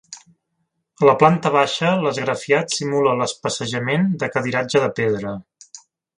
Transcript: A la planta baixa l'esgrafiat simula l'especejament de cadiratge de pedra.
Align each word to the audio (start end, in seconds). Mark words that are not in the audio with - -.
A 1.01 1.03
la 1.09 1.13
planta 1.23 1.51
baixa 1.55 1.91
l'esgrafiat 2.05 2.73
simula 2.77 3.13
l'especejament 3.21 4.09
de 4.25 4.31
cadiratge 4.39 4.83
de 4.87 4.91
pedra. 5.03 5.37